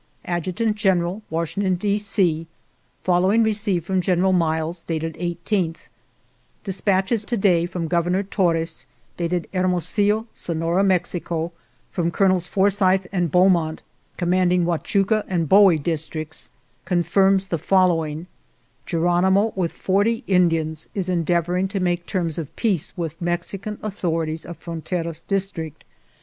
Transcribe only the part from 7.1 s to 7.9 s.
to day from